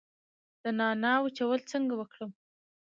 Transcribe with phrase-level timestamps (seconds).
[0.63, 2.31] د نعناع وچول څنګه وکړم؟